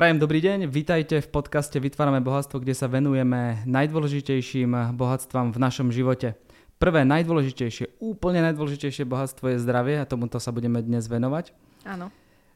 [0.00, 5.92] Prajem dobrý deň, vítajte v podcaste Vytvárame bohatstvo, kde sa venujeme najdôležitejším bohatstvám v našom
[5.92, 6.40] živote.
[6.80, 11.52] Prvé najdôležitejšie, úplne najdôležitejšie bohatstvo je zdravie a tomuto sa budeme dnes venovať.
[11.84, 12.08] Áno.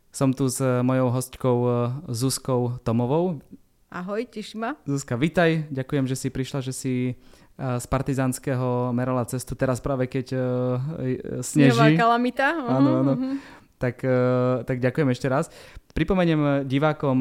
[0.09, 1.77] Som tu s mojou hostkou eh,
[2.17, 3.45] Zuzkou Tomovou.
[3.92, 4.71] Ahoj, teším ma.
[4.88, 7.17] Zuzka, vitaj, ďakujem, že si prišla, že si eh,
[7.61, 10.40] z Partizánskeho merala cestu teraz práve keď uh,
[11.45, 11.76] sneží.
[11.76, 12.56] Snehová kalamita.
[12.56, 13.13] Áno, áno.
[13.21, 13.37] Uh-huh.
[13.85, 15.53] Tak, uh, tak ďakujem ešte raz.
[15.92, 17.20] Pripomeniem divákom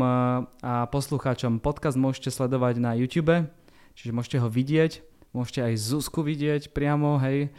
[0.63, 3.51] a poslucháčom, podcast môžete sledovať na YouTube,
[3.99, 5.03] čiže môžete ho vidieť,
[5.35, 7.51] môžete aj Zuzku vidieť priamo, hej,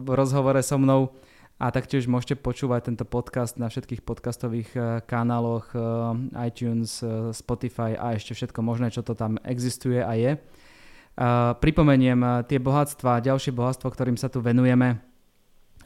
[0.00, 1.12] v rozhovore so mnou
[1.60, 4.72] a taktiež môžete počúvať tento podcast na všetkých podcastových
[5.04, 5.70] kanáloch
[6.40, 7.04] iTunes,
[7.36, 10.34] Spotify a ešte všetko možné, čo to tam existuje a je.
[11.62, 14.98] Pripomeniem tie bohatstva, ďalšie bohatstvo, ktorým sa tu venujeme.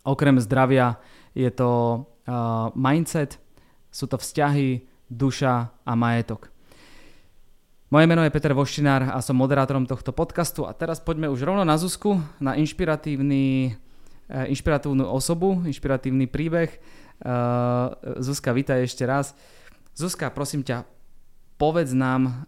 [0.08, 0.96] Okrem zdravia
[1.36, 2.00] je to
[2.76, 3.40] mindset,
[3.88, 6.52] sú to vzťahy, duša a majetok.
[7.88, 11.64] Moje meno je Peter Voštinár a som moderátorom tohto podcastu a teraz poďme už rovno
[11.64, 13.72] na Zuzku, na inšpiratívny,
[14.28, 16.68] eh, inšpiratívnu osobu, inšpiratívny príbeh.
[16.68, 16.80] Eh,
[18.20, 19.32] Zuzka, vítaj ešte raz.
[19.96, 20.84] Zuzka, prosím ťa,
[21.56, 22.44] povedz nám,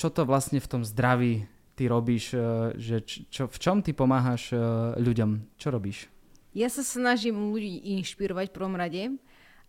[0.00, 1.44] čo to vlastne v tom zdraví
[1.76, 4.56] ty robíš, eh, že čo, v čom ty pomáhaš
[4.96, 6.08] ľuďom, čo robíš?
[6.50, 9.14] Ja sa snažím ľudí inšpirovať v prvom rade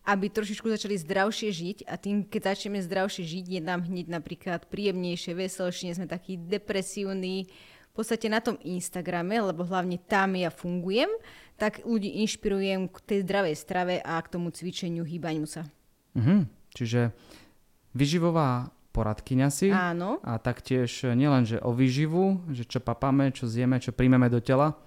[0.01, 4.65] aby trošičku začali zdravšie žiť a tým, keď začneme zdravšie žiť, je nám hneď napríklad
[4.65, 7.45] príjemnejšie, veselšie, sme takí depresívni,
[7.91, 11.11] v podstate na tom Instagrame, lebo hlavne tam ja fungujem,
[11.59, 15.67] tak ľudí inšpirujem k tej zdravej strave a k tomu cvičeniu, hýbaniu sa.
[16.15, 17.11] Mhm, čiže
[17.91, 19.69] vyživová poradkyňa si.
[19.69, 20.23] Áno.
[20.23, 24.79] A taktiež nielen, že o výživu, že čo papáme, čo zjeme, čo príjmeme do tela,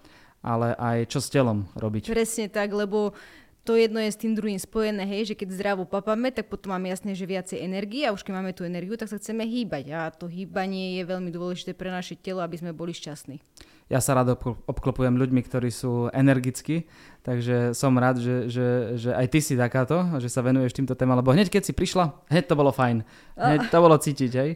[0.45, 2.13] ale aj čo s telom robiť.
[2.13, 3.17] Presne tak, lebo
[3.65, 6.93] to jedno je s tým druhým spojené, hej, že keď zdravo papame, tak potom máme
[6.93, 10.13] jasné, že viacej energie a už keď máme tú energiu, tak sa chceme hýbať a
[10.13, 13.41] to hýbanie je veľmi dôležité pre naše telo, aby sme boli šťastní.
[13.89, 14.37] Ja sa rád
[14.69, 16.89] obklopujem ľuďmi, ktorí sú energickí,
[17.21, 18.67] takže som rád, že, že,
[18.97, 22.17] že aj ty si takáto, že sa venuješ týmto témam, lebo hneď keď si prišla,
[22.33, 23.05] hneď to bolo fajn,
[23.37, 24.51] hneď to bolo cítiť, hej.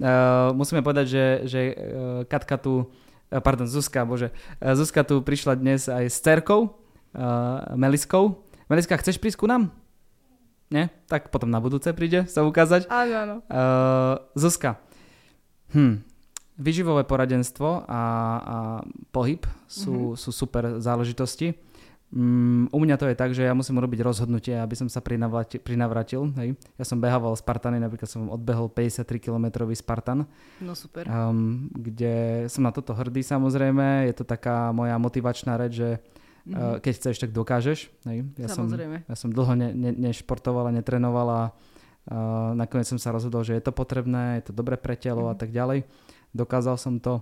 [0.00, 1.74] Uh, musíme povedať, že, že uh,
[2.24, 2.88] Katka tu,
[3.38, 6.74] pardon, Zuzka, bože, uh, Zuzka tu prišla dnes aj s cerkou,
[7.14, 9.70] uh, Meliskou, Meliska, chceš prísť ku nám?
[10.70, 10.90] Nie?
[11.10, 12.86] Tak potom na budúce príde sa ukázať.
[12.90, 13.36] Áno, áno.
[13.50, 14.78] Uh, Zuzka.
[15.74, 16.02] Hm.
[16.60, 18.02] Vyživové poradenstvo a, a
[19.10, 20.20] pohyb sú, mm-hmm.
[20.20, 21.56] sú super záležitosti.
[22.10, 26.34] Um, u mňa to je tak, že ja musím urobiť rozhodnutie, aby som sa prinavratil.
[26.42, 26.58] Hej.
[26.74, 30.26] Ja som behával Spartany, napríklad som odbehol 53 km Spartan.
[30.58, 31.06] No super.
[31.06, 34.10] Um, kde som na toto hrdý samozrejme.
[34.10, 36.02] Je to taká moja motivačná reč, že
[36.40, 36.80] Mm-hmm.
[36.80, 37.92] Keď chceš, tak dokážeš.
[38.08, 38.24] Hej.
[38.40, 39.04] Ja, Samozrejme.
[39.04, 43.44] som, ja som dlho ne, ne, nešportoval a netrenoval a uh, nakoniec som sa rozhodol,
[43.44, 45.36] že je to potrebné, je to dobre pre telo mm-hmm.
[45.36, 45.84] a tak ďalej.
[46.32, 47.20] Dokázal som to.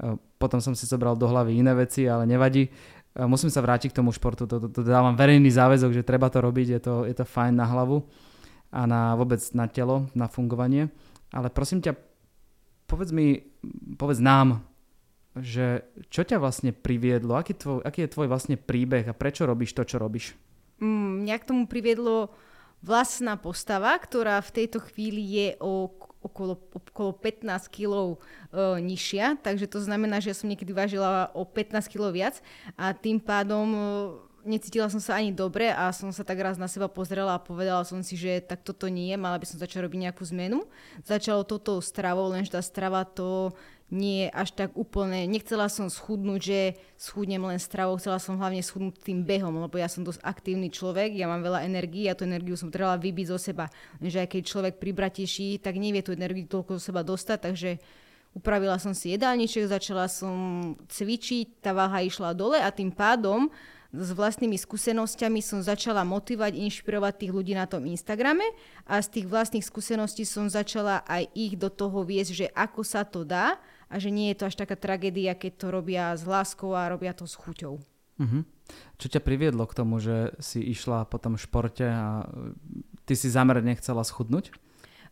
[0.00, 2.68] Uh, potom som si zobral do hlavy iné veci, ale nevadí.
[3.16, 4.44] Uh, musím sa vrátiť k tomu športu.
[4.44, 6.66] To, to, to dávam verejný záväzok, že treba to robiť.
[6.76, 8.04] Je to, je to fajn na hlavu
[8.68, 10.92] a na vôbec na telo, na fungovanie.
[11.32, 11.96] Ale prosím ťa,
[12.84, 13.40] povedz mi,
[13.96, 14.60] povedz nám,
[15.36, 19.76] že čo ťa vlastne priviedlo, aký, tvoj, aký je tvoj vlastne príbeh a prečo robíš
[19.76, 20.32] to, čo robíš?
[20.80, 22.32] Mm, mňa k tomu priviedlo
[22.80, 28.16] vlastná postava, ktorá v tejto chvíli je o, okolo, okolo 15 kg e,
[28.82, 32.40] nižšia, takže to znamená, že ja som niekedy vážila o 15 kg viac
[32.74, 33.80] a tým pádom e,
[34.46, 37.82] necítila som sa ani dobre a som sa tak raz na seba pozrela a povedala
[37.82, 40.62] som si, že tak toto nie je, mala by som začať robiť nejakú zmenu.
[41.02, 43.52] Začalo toto stravou, lenže tá strava to
[43.86, 46.60] nie až tak úplne, nechcela som schudnúť, že
[46.98, 51.14] schudnem len stravou, chcela som hlavne schudnúť tým behom, lebo ja som dosť aktívny človek,
[51.14, 53.70] ja mám veľa energii a tú energiu som trebala vybiť zo seba.
[54.02, 57.70] Že aj keď človek pribratejší, tak nevie tú energiu toľko zo seba dostať, takže
[58.34, 63.46] upravila som si jedálniček, začala som cvičiť, tá váha išla dole a tým pádom
[63.94, 68.46] s vlastnými skúsenosťami som začala motivovať, inšpirovať tých ľudí na tom Instagrame
[68.86, 73.06] a z tých vlastných skúseností som začala aj ich do toho viesť, že ako sa
[73.06, 76.74] to dá a že nie je to až taká tragédia, keď to robia s láskou
[76.74, 77.78] a robia to s chuťou.
[78.16, 78.42] Uh-huh.
[78.98, 82.26] Čo ťa priviedlo k tomu, že si išla po tom športe a
[83.06, 84.50] ty si zamerne chcela schudnúť?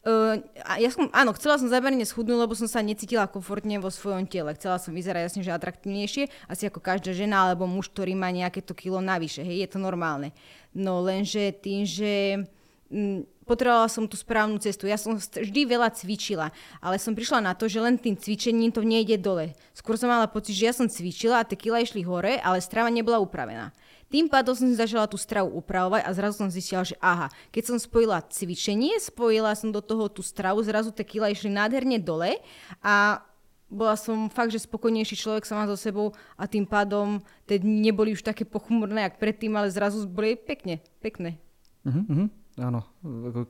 [0.05, 0.37] Uh,
[0.77, 4.53] ja som, áno, chcela som zamerne schudnúť, lebo som sa necítila komfortne vo svojom tele.
[4.53, 8.61] Chcela som vyzerať jasne, že atraktívnejšie, asi ako každá žena alebo muž, ktorý má nejaké
[8.61, 9.41] to kilo navyše.
[9.41, 10.37] Hej, je to normálne.
[10.77, 12.45] No lenže tým, že
[12.93, 14.85] m, potrebovala som tú správnu cestu.
[14.85, 16.53] Ja som vždy veľa cvičila,
[16.85, 19.57] ale som prišla na to, že len tým cvičením to nejde dole.
[19.73, 22.93] Skôr som mala pocit, že ja som cvičila a tie kila išli hore, ale strava
[22.93, 23.73] nebola upravená.
[24.15, 27.75] Tým pádom som si začala tú stravu upravovať a zrazu som zistila, že aha, keď
[27.75, 32.39] som spojila cvičenie, spojila som do toho tú stravu, zrazu tie kila išli nádherne dole
[32.79, 33.27] a
[33.67, 38.15] bola som fakt, že spokojnejší človek sama so sebou a tým pádom tie dni neboli
[38.15, 41.43] už také pochmurné, jak predtým, ale zrazu boli pekne, pekné.
[41.83, 42.31] Uh-huh.
[42.55, 42.87] Áno,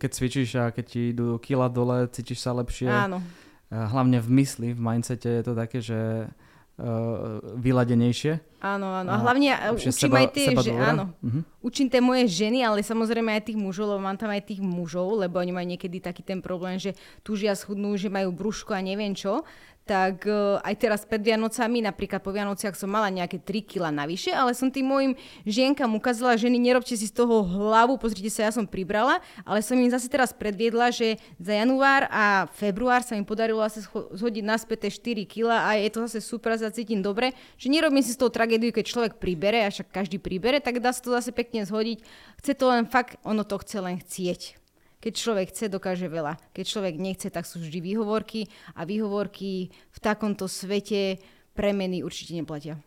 [0.00, 2.88] keď cvičíš a keď ti idú kila dole, cítiš sa lepšie.
[2.88, 3.20] Áno.
[3.69, 6.32] Hlavne v mysli, v mindsete je to také, že
[6.78, 8.58] uh, vyladenejšie.
[8.64, 9.10] Áno, áno.
[9.12, 11.12] A hlavne a učím seba, aj tie, že áno.
[11.20, 11.44] Uh-huh.
[11.60, 15.20] Učím tie moje ženy, ale samozrejme aj tých mužov, lebo mám tam aj tých mužov,
[15.20, 19.12] lebo oni majú niekedy taký ten problém, že túžia schudnú, že majú brúško a neviem
[19.12, 19.44] čo
[19.84, 24.32] tak uh, aj teraz pred Vianocami, napríklad po Vianociach som mala nejaké 3 kg navyše,
[24.32, 25.12] ale som tým mojim
[25.44, 29.76] žienkam ukázala, ženy, nerobte si z toho hlavu, pozrite sa, ja som pribrala, ale som
[29.76, 33.84] im zase teraz predviedla, že za január a február sa mi podarilo asi
[34.16, 38.16] zhodiť naspäť 4 kg a je to zase super, sa cítim dobre, že nerobím si
[38.16, 41.28] z toho tragédiu, keď človek pribere, a však každý pribere, tak dá sa to zase
[41.36, 42.00] pekne zhodiť.
[42.40, 44.63] Chce to len fakt, ono to chce len chcieť.
[45.04, 46.40] Keď človek chce, dokáže veľa.
[46.56, 51.20] Keď človek nechce, tak sú vždy výhovorky a výhovorky v takomto svete
[51.52, 52.80] premeny určite neplatia.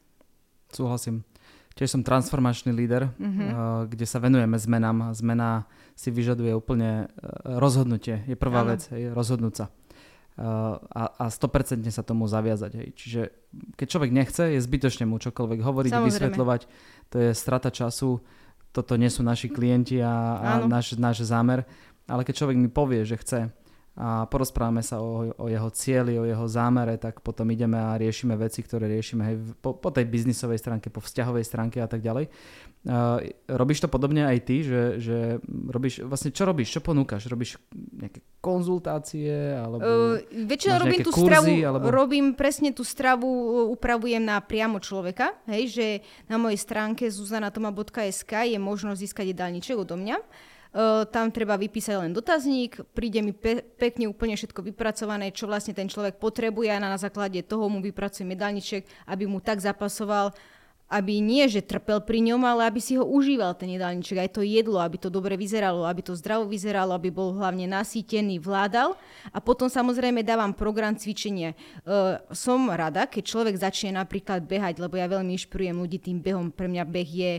[0.74, 1.22] Súhlasím.
[1.78, 3.94] Tiež som transformačný líder, mm-hmm.
[3.94, 5.14] kde sa venujeme zmenám.
[5.14, 7.10] Zmena si vyžaduje úplne eh,
[7.62, 8.26] rozhodnutie.
[8.26, 8.74] Je prvá ano.
[8.74, 9.66] vec, je rozhodnúť sa.
[9.70, 10.44] Eh,
[10.74, 12.72] a, a 100% sa tomu zaviazať.
[12.82, 12.88] Hej.
[12.98, 13.22] Čiže
[13.78, 16.10] keď človek nechce, je zbytočne mu čokoľvek hovoriť, Samozrejme.
[16.10, 16.62] vysvetľovať.
[17.14, 18.26] To je strata času.
[18.74, 21.62] Toto nie sú naši klienti a, a náš, náš zámer
[22.08, 23.40] ale keď človek mi povie, že chce
[23.98, 28.38] a porozprávame sa o, o jeho cieli, o jeho zámere, tak potom ideme a riešime
[28.38, 32.30] veci, ktoré riešime hej, po, po tej biznisovej stránke, po vzťahovej stránke a tak ďalej.
[32.86, 35.18] Uh, robíš to podobne aj ty, že, že
[35.50, 37.26] robíš, vlastne čo robíš, čo ponúkaš?
[37.26, 39.34] Robíš nejaké konzultácie?
[39.58, 41.86] Alebo uh, väčšinou robím tú kurzy, stravu, alebo...
[41.90, 43.26] robím presne tú stravu,
[43.74, 45.88] upravujem na priamo človeka, hej, že
[46.30, 50.22] na mojej stránke zuzanatoma.sk je možnosť získať jedálniček odo mňa
[51.10, 55.90] tam treba vypísať len dotazník, príde mi pe- pekne úplne všetko vypracované, čo vlastne ten
[55.90, 60.38] človek potrebuje a na základe toho mu vypracujem medalniček, aby mu tak zapasoval,
[60.88, 64.42] aby nie, že trpel pri ňom, ale aby si ho užíval ten jedálniček, aj to
[64.46, 68.96] jedlo, aby to dobre vyzeralo, aby to zdravo vyzeralo, aby bol hlavne nasýtený, vládal.
[69.36, 71.60] A potom samozrejme dávam program cvičenia.
[71.84, 76.56] Uh, som rada, keď človek začne napríklad behať, lebo ja veľmi inšpirujem ľudí tým behom.
[76.56, 77.32] Pre mňa beh je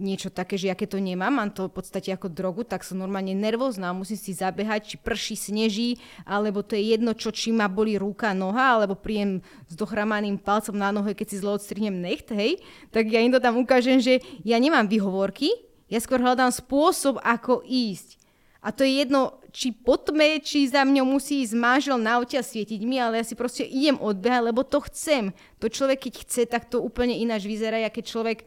[0.00, 2.96] niečo také, že ja keď to nemám, mám to v podstate ako drogu, tak som
[2.96, 7.68] normálne nervózna, musím si zabehať, či prší, sneží, alebo to je jedno, čo či ma
[7.68, 12.32] boli ruka, noha, alebo príjem s dochramaným palcom na nohe, keď si zlo odstrihnem necht,
[12.32, 12.56] hej,
[12.88, 15.52] tak ja im to tam ukážem, že ja nemám vyhovorky,
[15.92, 18.16] ja skôr hľadám spôsob, ako ísť.
[18.62, 22.38] A to je jedno, či po tme, či za mňou musí ísť mážel na aute
[22.38, 25.34] a svietiť mi, ale ja si proste idem odbehať, lebo to chcem.
[25.58, 28.38] To človek, keď chce, tak to úplne ináč vyzerá, keď človek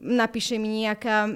[0.00, 1.28] napíše mi nejaká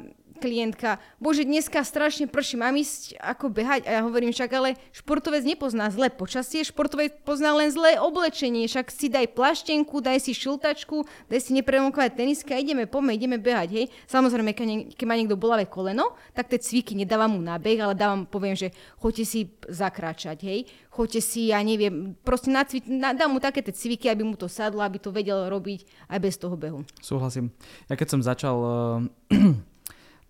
[0.44, 3.88] klientka, bože, dneska strašne prší, mám ísť ako behať?
[3.88, 8.92] A ja hovorím, však ale športovec nepozná zlé počasie, športovec pozná len zlé oblečenie, však
[8.92, 13.68] si daj plaštenku, daj si šiltačku, daj si nepremokové tenisky a ideme, poďme, ideme behať,
[13.72, 13.86] hej.
[14.04, 17.96] Samozrejme, keď, keď má niekto bolavé koleno, tak tie cviky nedávam mu na beh, ale
[17.96, 18.68] dávam, poviem, že
[19.00, 20.68] choďte si zakráčať, hej.
[20.92, 24.46] Choďte si, ja neviem, proste nacvič, na, dám mu také tie cviky, aby mu to
[24.46, 26.84] sadlo, aby to vedel robiť aj bez toho behu.
[27.00, 27.48] Súhlasím.
[27.88, 29.72] Ja keď som začal uh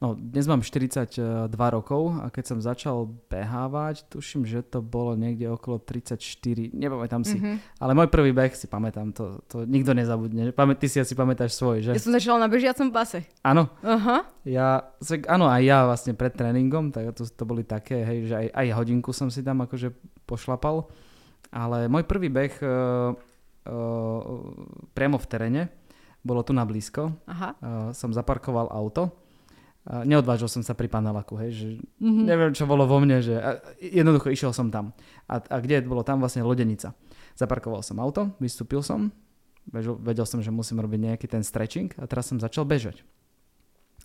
[0.04, 1.16] No, dnes mám 42
[1.48, 7.40] rokov a keď som začal behávať, tuším, že to bolo niekde okolo 34, nepamätám si.
[7.40, 7.80] Mm-hmm.
[7.80, 10.52] Ale môj prvý beh si pamätám, to, to nikto nezabudne.
[10.52, 11.96] Pamä, ty si asi pamätáš svoj, že?
[11.96, 13.24] Ja som začala na bežiacom pase.
[13.40, 13.72] Áno.
[13.80, 14.28] Aha.
[14.44, 14.92] Ja,
[15.24, 18.66] áno, aj ja vlastne pred tréningom, tak to, to boli také, hej, že aj, aj
[18.76, 19.88] hodinku som si tam akože
[20.28, 20.84] pošlapal.
[21.48, 23.16] Ale môj prvý beh uh,
[23.72, 24.20] uh,
[24.92, 25.62] priamo v teréne,
[26.20, 27.08] bolo tu na blízko.
[27.24, 27.56] Aha.
[27.56, 29.23] Uh, som zaparkoval auto
[29.84, 31.68] neodvážil som sa pri paneláku, hej, že
[32.00, 32.24] mm-hmm.
[32.24, 33.36] neviem, čo bolo vo mne, že
[33.78, 34.96] jednoducho išiel som tam.
[35.28, 36.96] A, a kde bolo tam vlastne lodenica.
[37.36, 39.12] Zaparkoval som auto, vystúpil som,
[39.68, 43.04] bežil, vedel som, že musím robiť nejaký ten stretching a teraz som začal bežať.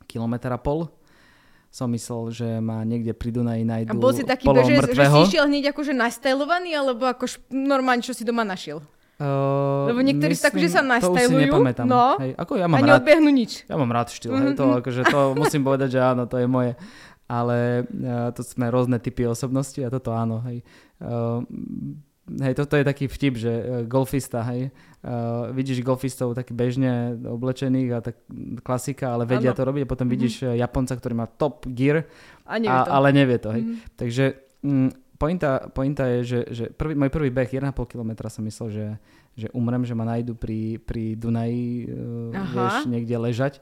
[0.09, 0.91] Kilometr a pol
[1.69, 5.19] som myslel, že ma niekde pri Dunaji nájdu A bol si taký bežec, že si
[5.31, 8.81] išiel hneď akože nastajlovaný, alebo ako normálne, čo si doma našiel?
[9.20, 11.52] Uh, Lebo niektorí myslím, tak, že sa nastavujú.
[11.52, 13.04] To No, hej, ako ja mám a rád,
[13.36, 13.68] nič.
[13.68, 14.48] Ja mám rád štýl, mm-hmm.
[14.48, 14.80] hej, to, mm-hmm.
[14.80, 16.80] akože to musím povedať, že áno, to je moje.
[17.28, 20.64] Ale uh, to sme rôzne typy osobnosti a toto áno, hej.
[21.04, 21.44] Uh,
[22.40, 24.72] hej, toto je taký vtip, že uh, golfista, hej,
[25.04, 28.24] uh, vidíš golfistov tak bežne oblečených a tak
[28.64, 29.60] klasika, ale vedia ano.
[29.60, 30.16] to robiť a potom mm-hmm.
[30.16, 32.08] vidíš Japonca, ktorý má top gear,
[32.48, 32.92] a nevie a, to.
[32.96, 33.64] ale nevie to, hej.
[33.68, 34.00] Mm-hmm.
[34.00, 34.26] Takže
[34.64, 38.88] mm, pointa, pointa je, že, že prvý, môj prvý beh 1,5 km som myslel, že,
[39.36, 43.54] že umrem, že ma nájdu pri, pri Dunaji, uh, vieš, niekde ležať.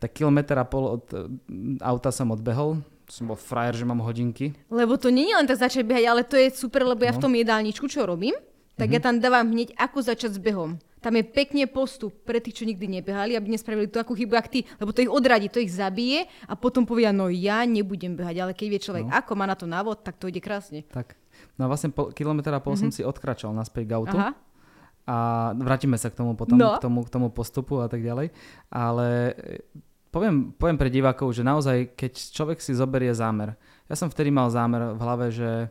[0.00, 1.04] Tak kilometr a pol od
[1.84, 4.56] auta som odbehol, som bol frajer, že mám hodinky.
[4.72, 7.20] Lebo to nie je len tak začať behať, ale to je super, lebo ja no.
[7.20, 8.34] v tom jedálničku, čo robím,
[8.74, 8.96] tak mm-hmm.
[8.96, 10.80] ja tam dávam hneď, ako začať s behom.
[11.04, 14.48] Tam je pekne postup pre tých, čo nikdy nebehali, aby nespravili tú akú chybu, ak
[14.48, 18.36] ty, lebo to ich odradí, to ich zabije a potom povia, no ja nebudem behať,
[18.40, 19.12] ale keď vie človek, no.
[19.12, 20.88] ako má na to návod, tak to ide krásne.
[20.88, 21.12] Tak.
[21.60, 22.88] No a vlastne pol, kilometr a pol mm-hmm.
[22.88, 24.16] som si odkračal naspäť k autu.
[24.16, 24.32] Aha.
[25.04, 25.16] A
[25.52, 26.80] vrátime sa k tomu potom, no.
[26.80, 28.32] k, tomu, k tomu postupu a tak ďalej.
[28.72, 29.36] Ale
[30.08, 34.48] poviem, poviem pre divákov, že naozaj, keď človek si zoberie zámer, ja som vtedy mal
[34.48, 35.68] zámer v hlave, že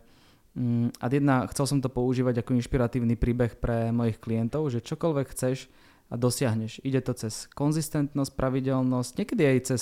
[1.01, 5.65] a jedna, chcel som to používať ako inšpiratívny príbeh pre mojich klientov, že čokoľvek chceš
[6.09, 6.81] a dosiahneš.
[6.85, 9.81] Ide to cez konzistentnosť, pravidelnosť, niekedy aj cez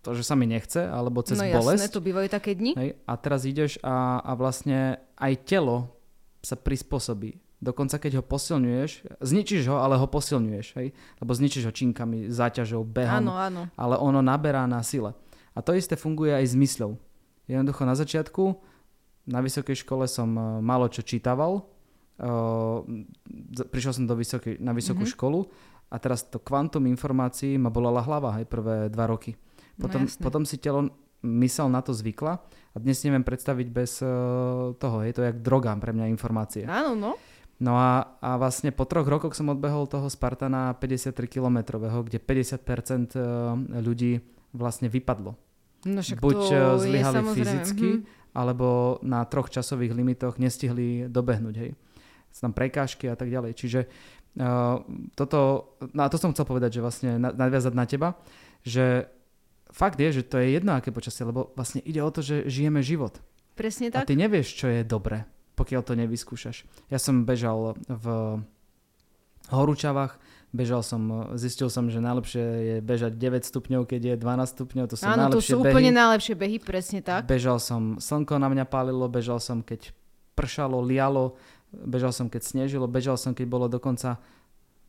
[0.00, 1.90] to, že sa mi nechce, alebo cez no, bolesť.
[1.90, 2.72] jasné, to bývajú také dni.
[2.78, 5.92] Hej, a teraz ideš a, a vlastne aj telo
[6.40, 10.96] sa prispôsobí Dokonca keď ho posilňuješ, zničíš ho, ale ho posilňuješ, hej?
[11.20, 13.62] Lebo zničíš ho činkami, záťažou, behom, áno, áno.
[13.76, 15.12] ale ono naberá na sile.
[15.52, 16.96] A to isté funguje aj s mysľou.
[17.44, 18.56] Jednoducho na začiatku,
[19.28, 22.84] na vysokej škole som uh, málo čo čítaval, uh,
[23.68, 25.16] prišiel som do vysokej, na vysokú mm-hmm.
[25.18, 25.40] školu
[25.90, 29.34] a teraz to kvantum informácií ma bolala hlava aj prvé dva roky.
[29.76, 32.40] No potom, no, potom si telo mysel na to zvykla
[32.72, 34.96] a dnes neviem predstaviť bez uh, toho.
[35.04, 36.64] Je to jak droga pre mňa informácie.
[36.64, 37.12] Áno, no.
[37.60, 42.56] No a, a vlastne po troch rokoch som odbehol toho Spartana 53 kilometrového, kde 50%
[43.12, 43.20] e,
[43.84, 44.24] ľudí
[44.56, 45.36] vlastne vypadlo.
[45.84, 48.04] No však Buď to zlyhali fyzicky, hm.
[48.30, 51.54] Alebo na troch časových limitoch nestihli dobehnúť.
[51.58, 51.70] Hej.
[52.30, 53.58] Sú tam prekážky a tak ďalej.
[53.58, 54.82] Čiže uh,
[55.18, 58.08] toto, no a to som chcel povedať, že vlastne nadviazať na teba,
[58.62, 59.10] že
[59.70, 62.82] fakt je, že to je jedno aké počasie, lebo vlastne ide o to, že žijeme
[62.86, 63.18] život.
[63.58, 64.06] Presne tak.
[64.06, 65.26] A ty nevieš, čo je dobre
[65.60, 66.64] pokiaľ to nevyskúšaš.
[66.88, 68.06] Ja som bežal v
[69.52, 70.16] horúčavách,
[70.50, 74.96] bežal som, zistil som, že najlepšie je bežať 9 stupňov, keď je 12 stupňov, to
[74.98, 75.74] sú Áno, najlepšie to sú behy.
[75.74, 77.26] úplne najlepšie behy, presne tak.
[77.30, 79.94] Bežal som, slnko na mňa pálilo, bežal som, keď
[80.34, 81.38] pršalo, lialo,
[81.70, 84.18] bežal som, keď snežilo, bežal som, keď bolo dokonca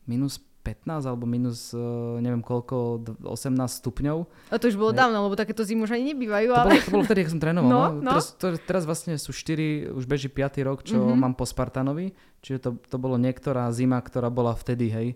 [0.06, 4.18] minus 15 alebo minus uh, neviem koľko, 18 stupňov.
[4.54, 6.54] A to už bolo dávno, lebo takéto zimy už ani nebývajú.
[6.54, 6.70] To, ale...
[6.70, 7.70] bolo, to bolo vtedy, keď som trénoval.
[7.70, 7.98] No, no.
[7.98, 8.10] No.
[8.14, 10.62] Teraz, to, teraz vlastne sú 4, už beží 5.
[10.62, 11.18] rok, čo mm-hmm.
[11.18, 12.14] mám po Spartanovi.
[12.46, 15.08] Čiže to, to bolo niektorá zima, ktorá bola vtedy, hej,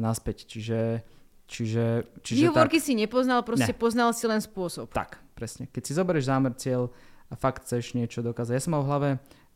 [0.00, 0.46] naspäť.
[0.48, 1.02] Čiže
[1.44, 3.76] Čiže, čiže Výhovorky tak, si nepoznal, proste ne.
[3.76, 4.88] poznal si len spôsob.
[4.96, 5.68] Tak, presne.
[5.68, 6.88] Keď si zoberieš zámer, cieľ
[7.28, 8.56] a fakt chceš niečo dokázať.
[8.56, 9.08] Ja som mal v hlave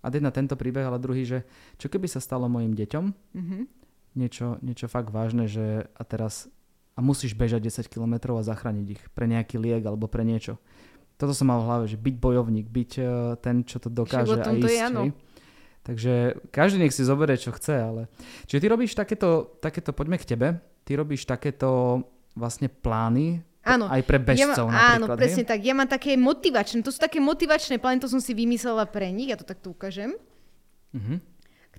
[0.04, 1.48] a jedna tento príbeh, ale druhý, že
[1.80, 3.62] čo keby sa stalo mojim deťom, mm-hmm
[4.18, 6.50] niečo, niečo fakt vážne, že a teraz
[6.98, 10.58] a musíš bežať 10 km a zachrániť ich pre nejaký liek alebo pre niečo.
[11.14, 13.06] Toto som mal v hlave, že byť bojovník, byť uh,
[13.38, 14.66] ten, čo to dokáže a ísť.
[14.66, 15.02] Je, áno.
[15.88, 18.02] Takže každý nech si zoberie, čo chce, ale...
[18.44, 20.48] Čiže ty robíš takéto, takéto, poďme k tebe,
[20.84, 22.04] ty robíš takéto
[22.36, 23.84] vlastne plány Áno.
[23.84, 25.12] Aj pre bežcov ja, napríklad.
[25.12, 25.60] Áno, presne tak.
[25.60, 29.28] Ja mám také motivačné, to sú také motivačné plány, to som si vymyslela pre nich,
[29.28, 30.16] ja to takto ukážem.
[30.96, 31.20] Uh-huh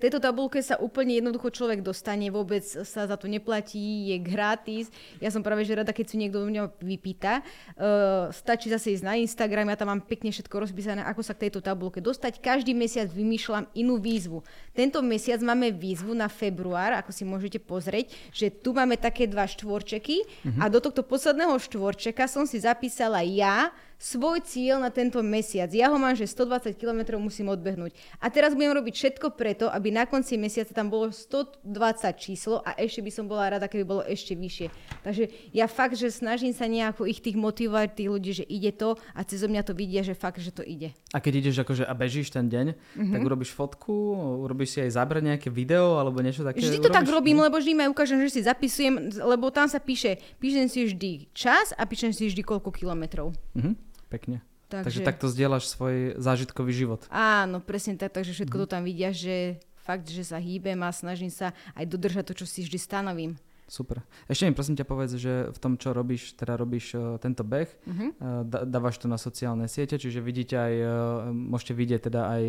[0.00, 4.88] tejto tabulke sa úplne jednoducho človek dostane, vôbec sa za to neplatí, je gratis.
[5.20, 7.44] Ja som práve že rada, keď si niekto mňa vypýta.
[7.76, 11.46] Uh, stačí zase ísť na Instagram, ja tam mám pekne všetko rozpísané, ako sa k
[11.46, 12.40] tejto tabulke dostať.
[12.40, 14.40] Každý mesiac vymýšľam inú výzvu.
[14.72, 19.44] Tento mesiac máme výzvu na február, ako si môžete pozrieť, že tu máme také dva
[19.44, 20.64] štvorčeky uh-huh.
[20.64, 23.68] a do tohto posledného štvorčeka som si zapísala ja,
[24.00, 25.68] svoj cieľ na tento mesiac.
[25.76, 27.92] Ja ho mám, že 120 km musím odbehnúť.
[28.16, 31.68] A teraz budem robiť všetko preto, aby na konci mesiaca tam bolo 120
[32.16, 34.72] číslo a ešte by som bola rada, keby bolo ešte vyššie.
[35.04, 38.96] Takže ja fakt, že snažím sa nejako ich tých motivovať, tých ľudí, že ide to
[39.12, 40.96] a cez mňa to vidia, že fakt, že to ide.
[41.12, 43.12] A keď ideš akože a bežíš ten deň, mm-hmm.
[43.12, 44.16] tak urobíš fotku,
[44.48, 46.64] urobíš si aj záber nejaké video alebo niečo také?
[46.64, 46.96] Vždy to urobíš?
[46.96, 50.88] tak robím, lebo vždy ma ukážem, že si zapisujem, lebo tam sa píše, píšem si
[50.88, 53.36] vždy čas a píšem si vždy koľko kilometrov.
[53.52, 53.89] Mm-hmm.
[54.10, 54.42] Pekne.
[54.70, 57.02] Takže, takže takto zdieľaš svoj zážitkový život.
[57.10, 58.62] Áno, presne tak, takže všetko mm.
[58.62, 62.46] to tam vidia, že fakt, že sa hýbem a snažím sa aj dodržať to, čo
[62.46, 63.34] si vždy stanovím.
[63.70, 64.02] Super.
[64.26, 67.70] Ešte mi prosím ťa povedz, že v tom, čo robíš, teda robíš uh, tento beh,
[67.70, 70.90] uh, dávaš to na sociálne siete, čiže vidíte aj, uh,
[71.30, 72.42] môžete vidieť teda aj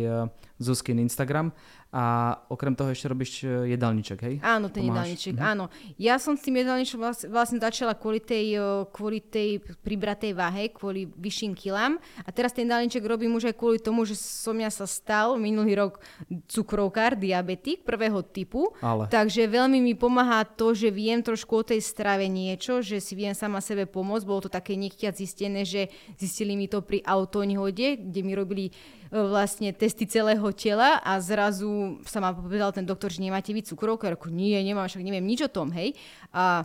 [0.58, 1.54] Zuzkin Instagram
[1.92, 4.34] a okrem toho ešte robíš jedálniček, hej?
[4.40, 5.52] Áno, ten jedálniček, uh-huh.
[5.52, 5.64] áno.
[6.00, 8.56] Ja som s tým jedálničkom vlastne, vlastne začala kvôli tej,
[8.88, 13.76] kvôli tej pribratej váhe, kvôli vyšším kilám a teraz ten jedálniček robím už aj kvôli
[13.76, 16.00] tomu, že som ja sa stal minulý rok
[16.48, 19.12] cukrovkár, diabetik prvého typu, Ale.
[19.12, 23.12] takže veľmi mi pomáha to, že viem viem trošku o tej strave niečo, že si
[23.12, 24.24] viem sama sebe pomôcť.
[24.24, 28.72] Bolo to také nechtiac zistené, že zistili mi to pri autonehode, kde mi robili e,
[29.12, 34.08] vlastne testy celého tela a zrazu sa ma povedal ten doktor, že nemáte vy cukrovku.
[34.08, 35.92] Ja nie, nemám, však neviem nič o tom, hej.
[36.32, 36.64] A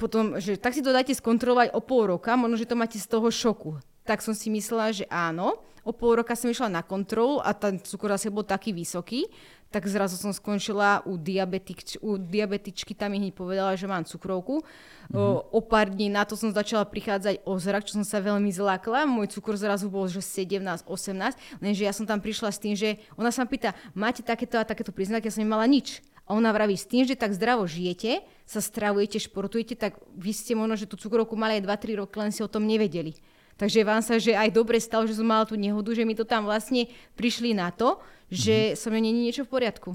[0.00, 3.04] potom, že tak si to dáte skontrolovať o pol roka, možno, že to máte z
[3.04, 3.76] toho šoku.
[4.08, 5.60] Tak som si myslela, že áno.
[5.84, 9.28] O pol roka som išla na kontrolu a ten cukor asi bol taký vysoký,
[9.70, 14.66] tak zrazu som skončila u, diabetik, u diabetičky, tam mi hneď povedala, že mám cukrovku.
[14.66, 15.14] Mm-hmm.
[15.14, 18.50] O, o pár dní na to som začala prichádzať o zrak, čo som sa veľmi
[18.50, 19.06] zlákla.
[19.06, 20.58] Môj cukor zrazu bol, že 17,
[20.90, 24.58] 18, lenže ja som tam prišla s tým, že ona sa ma pýta, máte takéto
[24.58, 26.02] a takéto príznaky, ja som nemala nič.
[26.26, 30.54] A ona vraví, s tým, že tak zdravo žijete, sa stravujete, športujete, tak vy ste
[30.58, 33.18] možno, že tú cukrovku mali aj 2-3 roky, len si o tom nevedeli.
[33.60, 36.24] Takže vám sa, že aj dobre stalo, že som mala tú nehodu, že mi to
[36.24, 38.00] tam vlastne prišli na to,
[38.32, 38.78] že mm-hmm.
[38.80, 39.92] so mnou není niečo v poriadku.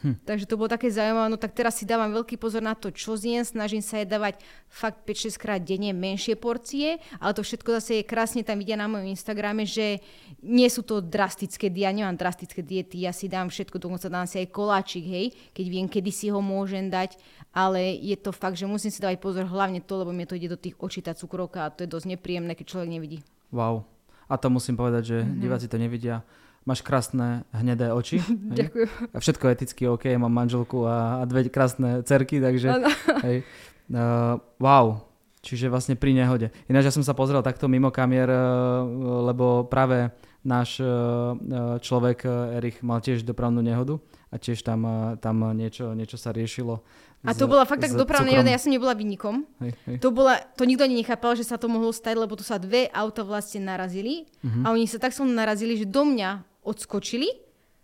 [0.00, 0.16] Hm.
[0.24, 3.20] Takže to bolo také zaujímavé, no tak teraz si dávam veľký pozor na to, čo
[3.20, 4.40] zjem, snažím sa je dávať
[4.72, 8.88] fakt 5-6 krát denne menšie porcie, ale to všetko zase je krásne tam vidia na
[8.88, 10.00] mojom Instagrame, že
[10.40, 14.24] nie sú to drastické diety, ja nemám drastické diety, ja si dám všetko, dokonca dám
[14.24, 17.20] si aj koláčik, hej, keď viem, kedy si ho môžem dať,
[17.52, 20.48] ale je to fakt, že musím si dávať pozor hlavne to, lebo mi to ide
[20.48, 23.20] do tých očí tá cukrovka a to je dosť nepríjemné, keď človek nevidí.
[23.52, 23.84] Wow.
[24.30, 25.40] A to musím povedať, že mm-hmm.
[25.42, 26.22] diváci to nevidia
[26.68, 28.20] Máš krásne hnedé oči.
[28.58, 28.88] Ďakujem.
[29.12, 32.68] A všetko eticky OK, mám manželku a, a dve krásne cerky, takže
[33.26, 33.42] hej.
[33.90, 35.02] Uh, wow,
[35.42, 36.52] čiže vlastne pri nehode.
[36.70, 38.84] Ináč ja som sa pozrel takto mimo kamier, uh,
[39.32, 41.36] lebo práve náš uh,
[41.80, 42.24] človek
[42.56, 44.00] Erich mal tiež dopravnú nehodu
[44.30, 44.86] a tiež tam,
[45.18, 46.80] tam niečo, niečo sa riešilo.
[47.20, 49.44] A to bola fakt tak dopravná nehoda, ja som nebola vynikom.
[49.60, 49.96] Hej, hej.
[50.00, 52.88] To, bola, to nikto ani nechápal, že sa to mohlo stať, lebo tu sa dve
[52.96, 54.64] auta vlastne narazili uh-huh.
[54.64, 57.28] a oni sa tak som narazili, že do mňa odskočili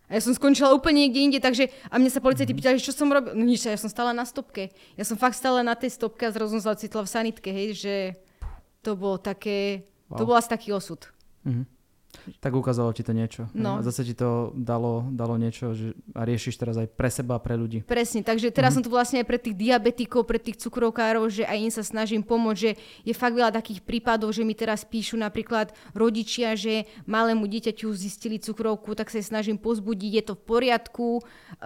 [0.06, 2.78] a ja som skončila úplne niekde inde, takže a mne sa policajti mm-hmm.
[2.78, 3.34] pýtali, čo som robil.
[3.34, 4.70] No nič, ja som stála na stopke.
[4.94, 7.68] Ja som fakt stála na tej stopke a zrazu som sa ocitla v sanitke, hej,
[7.74, 7.94] že
[8.86, 10.14] to bolo také, wow.
[10.14, 11.10] to bol asi taký osud.
[11.42, 11.75] Mm-hmm
[12.40, 13.48] tak ukázalo ti to niečo.
[13.54, 13.78] No.
[13.78, 17.42] A zase ti to dalo, dalo niečo že, a riešiš teraz aj pre seba a
[17.42, 17.82] pre ľudí.
[17.86, 18.84] Presne, takže teraz mm-hmm.
[18.84, 22.22] som tu vlastne aj pre tých diabetikov, pre tých cukrovkárov, že aj im sa snažím
[22.24, 22.70] pomôcť, že
[23.06, 28.42] je fakt veľa takých prípadov, že mi teraz píšu napríklad rodičia, že malému dieťaťu zistili
[28.42, 31.08] cukrovku, tak sa snažím pozbudiť, je to v poriadku.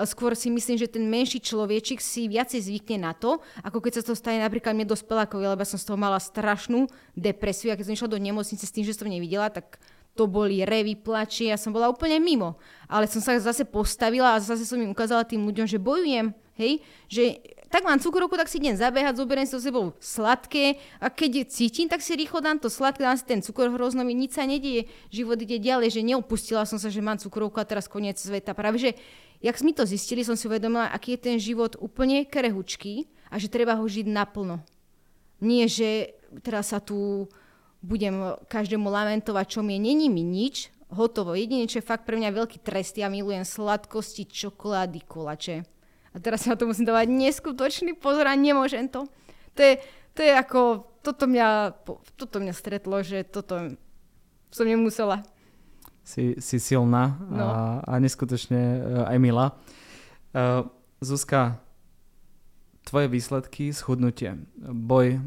[0.06, 4.02] Skôr si myslím, že ten menší človečik si viacej zvykne na to, ako keď sa
[4.06, 7.96] to stane napríklad mne dospelákovi, lebo som z toho mala strašnú depresiu a keď som
[7.96, 9.80] išla do nemocnice s tým, že som nevidela, tak
[10.20, 12.60] to boli revy, plači, ja som bola úplne mimo.
[12.84, 16.84] Ale som sa zase postavila a zase som im ukázala tým ľuďom, že bojujem, hej,
[17.08, 17.40] že
[17.72, 22.04] tak mám cukrovku, tak si idem zabehať, zoberiem so sebou sladké a keď cítim, tak
[22.04, 25.38] si rýchlo dám to sladké, dám si ten cukor hrozno, mi nič sa nedieje, život
[25.40, 28.52] ide ďalej, že neopustila som sa, že mám cukrovku a teraz koniec sveta.
[28.58, 28.90] Práve, že
[29.38, 33.46] jak sme to zistili, som si uvedomila, aký je ten život úplne krehučký a že
[33.46, 34.60] treba ho žiť naplno.
[35.38, 37.30] Nie, že teraz sa tu
[37.80, 41.32] budem každému lamentovať, čo mi není mi nič, hotovo.
[41.32, 45.64] Jedine, čo je fakt pre mňa veľký trest, ja milujem sladkosti, čokolády, kolače.
[46.10, 49.06] A teraz sa na to musím dávať neskutočný pozor a nemôžem to.
[49.54, 49.78] To je,
[50.12, 51.78] to je ako, toto mňa,
[52.18, 53.78] toto mňa stretlo, že toto
[54.50, 55.22] som nemusela.
[56.02, 57.46] Si, si silná no.
[57.46, 57.54] a,
[57.86, 59.46] a neskutočne uh, aj milá.
[60.34, 60.66] Uh,
[60.98, 61.62] Zuzka,
[62.82, 65.22] tvoje výsledky, schudnutie, boj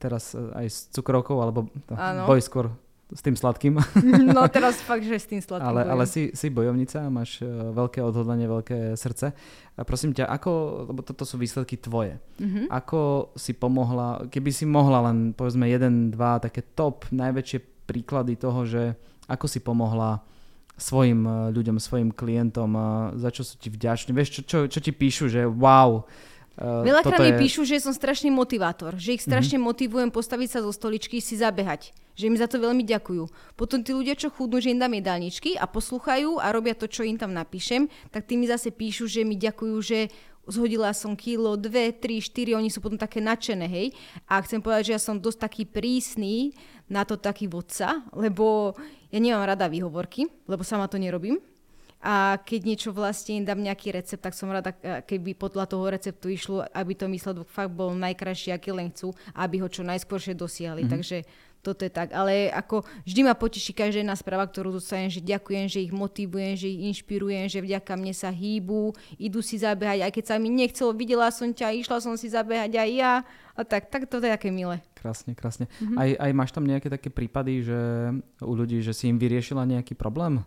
[0.00, 2.24] teraz e, aj s cukrovkou, alebo ano.
[2.24, 2.72] boj skôr
[3.10, 3.74] s tým sladkým.
[4.34, 7.98] No teraz fakt, že s tým sladkým Ale, ale si, si bojovnica, máš uh, veľké
[8.00, 9.34] odhodlanie, veľké srdce.
[9.74, 10.50] A prosím ťa, ako,
[10.94, 12.70] lebo toto sú výsledky tvoje, mm-hmm.
[12.70, 18.62] ako si pomohla, keby si mohla len povedzme jeden, dva také top, najväčšie príklady toho,
[18.62, 18.94] že
[19.26, 20.22] ako si pomohla
[20.80, 22.72] svojim e, ľuďom, svojim klientom,
[23.18, 24.14] za čo sú ti vďační.
[24.14, 26.06] Vieš, čo, čo, čo ti píšu, že wow,
[26.60, 27.40] Uh, Veľakrát mi je...
[27.40, 29.72] píšu, že som strašný motivátor, že ich strašne mm-hmm.
[29.72, 33.56] motivujem postaviť sa zo stoličky, si zabehať, že mi za to veľmi ďakujú.
[33.56, 37.00] Potom tí ľudia, čo chudnú, že im dám jedálničky a posluchajú a robia to, čo
[37.00, 40.12] im tam napíšem, tak tí mi zase píšu, že mi ďakujú, že
[40.44, 43.96] zhodila som kilo, dve, tri, štyri, oni sú potom také nadšené, hej.
[44.28, 46.52] A chcem povedať, že ja som dosť taký prísny
[46.92, 48.76] na to taký vodca, lebo
[49.08, 51.40] ja nemám rada výhovorky, lebo sama to nerobím
[52.00, 54.72] a keď niečo vlastne im dám nejaký recept, tak som rada,
[55.04, 59.60] keby podľa toho receptu išlo, aby to výsledok fakt bol najkrajší, aký len chcú, aby
[59.60, 60.88] ho čo najskôršie dosiahli.
[60.88, 60.94] Mm-hmm.
[60.96, 61.16] Takže
[61.60, 62.16] toto je tak.
[62.16, 66.56] Ale ako vždy ma poteší každá jedna správa, ktorú dostanem, že ďakujem, že ich motivujem,
[66.56, 70.48] že ich inšpirujem, že vďaka mne sa hýbu, idú si zabehať, aj keď sa mi
[70.48, 73.12] nechcelo, videla som ťa, išla som si zabehať aj ja.
[73.52, 74.80] A tak, tak toto je aké milé.
[74.96, 75.68] Krásne, krásne.
[75.84, 75.96] Mm-hmm.
[76.00, 77.78] Aj, aj máš tam nejaké také prípady, že
[78.40, 80.40] u ľudí, že si im vyriešila nejaký problém?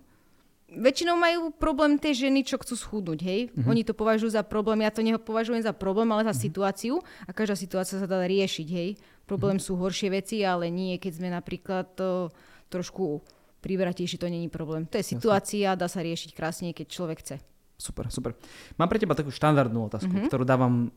[0.75, 3.41] Väčšinou majú problém tie ženy, čo chcú schudnúť, hej.
[3.49, 3.69] Mm-hmm.
[3.69, 6.45] Oni to považujú za problém, ja to nepovažujem za problém, ale za mm-hmm.
[6.49, 6.93] situáciu
[7.25, 8.97] a každá situácia sa dá riešiť, hej.
[9.29, 9.73] Problém mm-hmm.
[9.73, 12.33] sú horšie veci, ale nie, keď sme napríklad to
[12.67, 13.23] trošku
[13.63, 14.83] privratejší, to není problém.
[14.91, 17.35] To je situácia, dá sa riešiť krásne, keď človek chce.
[17.79, 18.35] Super, super.
[18.75, 20.29] Mám pre teba takú štandardnú otázku, mm-hmm.
[20.29, 20.91] ktorú dávam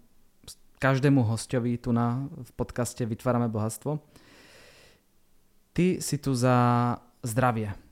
[0.77, 3.97] každému hostovi tu na, v podcaste Vytvárame bohatstvo.
[5.73, 6.57] Ty si tu za
[7.25, 7.86] zdravie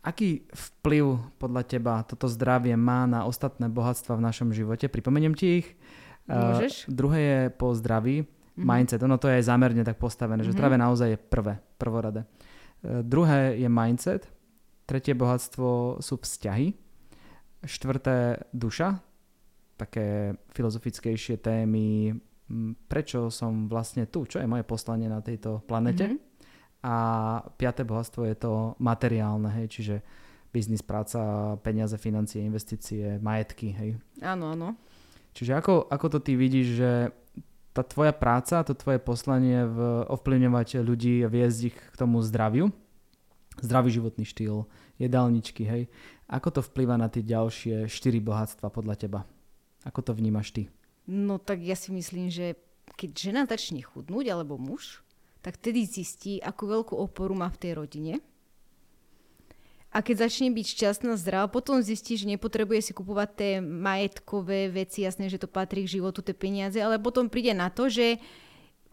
[0.00, 4.88] Aký vplyv podľa teba toto zdravie má na ostatné bohatstva v našom živote?
[4.88, 5.68] Pripomeniem ti ich.
[6.24, 6.88] Môžeš.
[6.88, 8.24] Uh, druhé je po zdraví.
[8.24, 8.64] Mm-hmm.
[8.64, 10.48] Mindset, ono to je aj zámerne tak postavené, mm-hmm.
[10.48, 10.56] že mhm.
[10.56, 12.20] zdravie naozaj je prvé, prvorade.
[12.80, 14.24] Uh, druhé je mindset.
[14.88, 16.72] Tretie bohatstvo sú vzťahy.
[17.60, 19.04] Štvrté duša.
[19.76, 22.16] Také filozofickejšie témy.
[22.88, 24.24] Prečo som vlastne tu?
[24.24, 26.08] Čo je moje poslanie na tejto planete?
[26.08, 26.29] Mm-hmm
[26.80, 26.96] a
[27.60, 29.96] piaté bohatstvo je to materiálne, hej, čiže
[30.50, 33.90] biznis, práca, peniaze, financie, investície, majetky, hej.
[34.24, 34.74] Áno, áno.
[35.36, 36.90] Čiže ako, ako to ty vidíš, že
[37.70, 39.78] tá tvoja práca, to tvoje poslanie v
[40.10, 42.74] ovplyvňovať ľudí a viesť ich k tomu zdraviu,
[43.62, 44.66] zdravý životný štýl,
[44.98, 45.82] jedálničky, hej,
[46.26, 49.20] ako to vplýva na tie ďalšie štyri bohatstva podľa teba?
[49.86, 50.62] Ako to vnímaš ty?
[51.06, 52.58] No tak ja si myslím, že
[52.98, 55.00] keď žena začne chudnúť, alebo muž,
[55.40, 58.14] tak vtedy zistí, akú veľkú oporu má v tej rodine.
[59.90, 65.02] A keď začne byť šťastná, zdravá, potom zistí, že nepotrebuje si kupovať tie majetkové veci,
[65.02, 68.22] jasné, že to patrí k životu, tie peniaze, ale potom príde na to, že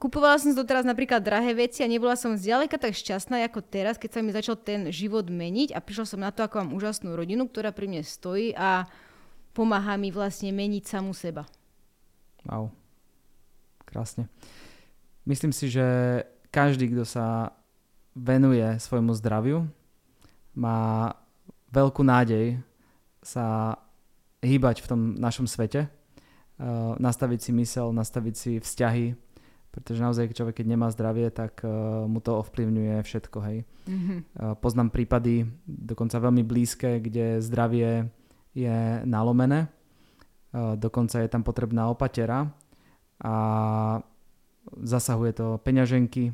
[0.02, 4.10] kupovala som doteraz napríklad drahé veci a nebola som zďaleka tak šťastná ako teraz, keď
[4.10, 7.46] sa mi začal ten život meniť a prišla som na to, ako mám úžasnú rodinu,
[7.46, 8.90] ktorá pri mne stojí a
[9.54, 11.46] pomáha mi vlastne meniť samú seba.
[12.50, 12.74] Wow.
[13.86, 14.30] Krásne.
[15.30, 15.84] Myslím si, že
[16.58, 17.54] každý, kto sa
[18.18, 19.70] venuje svojmu zdraviu,
[20.58, 21.14] má
[21.70, 22.58] veľkú nádej
[23.22, 23.78] sa
[24.42, 29.14] hýbať v tom našom svete, uh, nastaviť si mysel, nastaviť si vzťahy,
[29.70, 33.38] pretože naozaj človek, keď nemá zdravie, tak uh, mu to ovplyvňuje všetko.
[33.46, 33.58] Hej.
[33.86, 34.20] Mm-hmm.
[34.34, 38.10] Uh, poznám prípady, dokonca veľmi blízke, kde zdravie
[38.58, 42.50] je nalomené, uh, dokonca je tam potrebná opatera
[43.22, 43.36] a
[44.82, 46.34] zasahuje to peňaženky,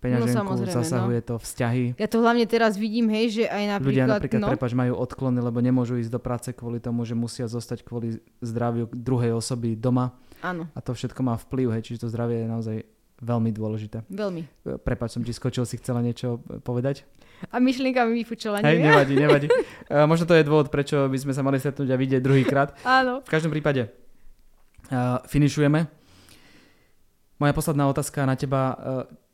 [0.00, 1.26] peňaženku, no, zasahuje no.
[1.26, 1.84] to vzťahy.
[1.96, 3.88] Ja to hlavne teraz vidím, hej, že aj napríklad...
[3.88, 4.48] Ľudia napríklad, no.
[4.52, 8.86] prepač, majú odklony, lebo nemôžu ísť do práce kvôli tomu, že musia zostať kvôli zdraviu
[8.92, 10.12] druhej osoby doma.
[10.44, 10.68] Áno.
[10.76, 12.76] A to všetko má vplyv, hej, čiže to zdravie je naozaj
[13.24, 14.04] veľmi dôležité.
[14.12, 14.44] Veľmi.
[14.84, 17.08] Prepač, som ti skočil, si chcela niečo povedať?
[17.52, 19.46] A myšlienka mi vyfučila, Hej, nevadí, nevadí.
[19.52, 22.68] uh, možno to je dôvod, prečo by sme sa mali stretnúť a vidieť druhýkrát.
[23.00, 23.20] Áno.
[23.20, 23.92] V každom prípade
[24.88, 25.84] uh, finišujeme.
[27.36, 28.62] Moja posledná otázka na teba.
[28.72, 29.25] Uh,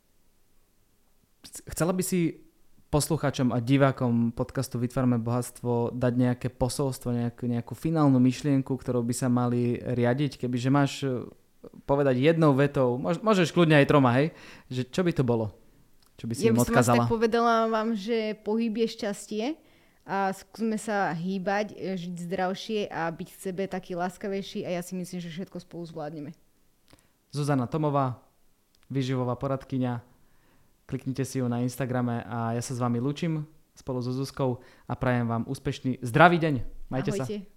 [1.43, 2.43] chcela by si
[2.93, 9.15] poslucháčom a divákom podcastu Vytvárame bohatstvo dať nejaké posolstvo, nejakú, nejakú finálnu myšlienku, ktorou by
[9.17, 11.25] sa mali riadiť, kebyže máš e,
[11.89, 14.37] povedať jednou vetou, môžeš kľudne aj troma, hej,
[14.69, 15.57] že čo by to bolo?
[16.21, 16.85] Čo by si ja im odkázala?
[16.85, 19.45] Ja by som povedala vám, že pohyb je šťastie
[20.05, 24.85] a skúsme sa hýbať, e, žiť zdravšie a byť v sebe taký láskavejší a ja
[24.85, 26.37] si myslím, že všetko spolu zvládneme.
[27.33, 28.21] Zuzana Tomová,
[28.93, 30.12] vyživová poradkyňa,
[30.93, 34.93] Kliknite si ju na Instagrame a ja sa s vami lučím spolu so Zuzkou a
[34.93, 36.55] prajem vám úspešný zdravý deň.
[36.93, 37.25] Majte Ahojte.
[37.41, 37.52] sa.